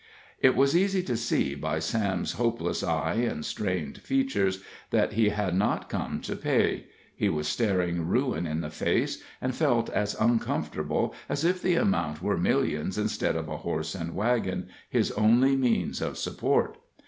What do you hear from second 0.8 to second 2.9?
to see by Sam's hopeless